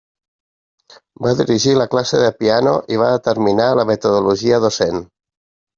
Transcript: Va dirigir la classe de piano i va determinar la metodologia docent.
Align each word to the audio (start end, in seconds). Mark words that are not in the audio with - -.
Va 1.25 1.33
dirigir 1.41 1.75
la 1.81 1.87
classe 1.93 2.23
de 2.23 2.33
piano 2.41 2.75
i 2.97 3.01
va 3.05 3.13
determinar 3.19 3.71
la 3.83 3.89
metodologia 3.93 4.65
docent. 4.69 5.03